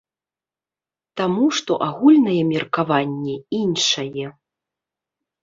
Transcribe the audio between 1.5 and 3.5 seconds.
што агульнае меркаванне